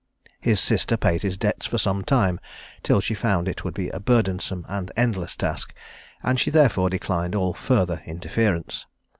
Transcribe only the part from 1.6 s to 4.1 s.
for some time, till she found it would be a